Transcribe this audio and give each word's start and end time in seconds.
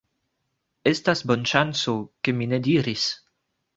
Estas 0.91 1.21
bonŝanco, 1.31 1.93
ke 2.29 2.35
mi 2.39 2.49
ne 2.55 2.61
diris: 2.69 3.05